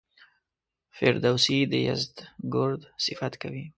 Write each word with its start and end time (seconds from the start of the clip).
فردوسي 0.97 1.59
د 1.71 1.73
یزدګُرد 1.87 2.81
صفت 3.05 3.33
کوي. 3.41 3.65